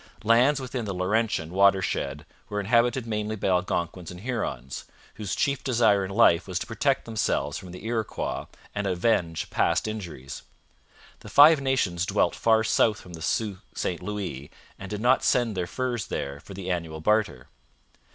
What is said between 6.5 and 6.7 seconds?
to